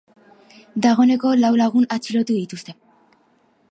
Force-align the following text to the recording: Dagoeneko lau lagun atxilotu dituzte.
Dagoeneko 0.85 1.35
lau 1.43 1.53
lagun 1.63 1.87
atxilotu 1.99 2.43
dituzte. 2.43 2.79